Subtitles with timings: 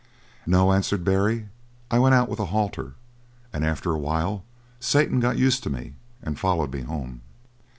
[0.47, 1.47] "No," answered Barry,
[1.91, 2.95] "I went out with a halter
[3.53, 4.43] and after a while
[4.79, 5.93] Satan got used to me
[6.23, 7.21] and followed me home."